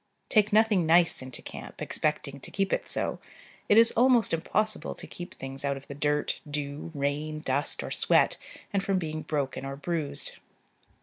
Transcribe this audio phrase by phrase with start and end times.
[0.29, 3.19] Take nothing nice into camp, expecting to keep it so:
[3.69, 7.91] it is almost impossible to keep things out of the dirt, dew, rain, dust, or
[7.91, 8.37] sweat,
[8.73, 10.31] and from being broken or bruised.